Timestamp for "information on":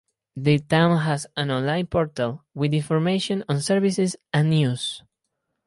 2.73-3.61